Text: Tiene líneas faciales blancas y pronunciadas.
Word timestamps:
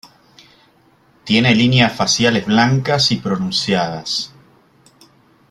Tiene 1.25 1.53
líneas 1.53 1.95
faciales 1.95 2.47
blancas 2.47 3.11
y 3.11 3.17
pronunciadas. 3.17 4.33